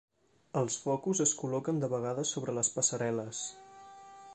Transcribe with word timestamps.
Els 0.61 0.77
focus 0.85 1.21
es 1.27 1.33
col·loquen 1.41 1.83
de 1.85 1.91
vegades 1.95 2.35
sobre 2.37 2.59
les 2.61 2.73
passarel·les. 2.79 3.45